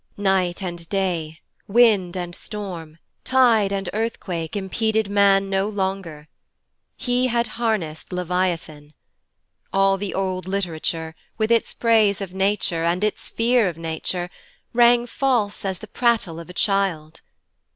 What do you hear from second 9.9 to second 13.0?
the old literature, with its praise of Nature,